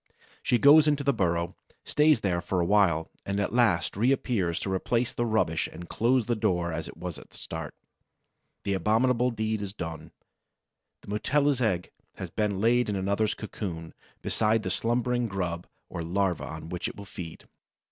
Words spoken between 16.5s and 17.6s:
which it will feed.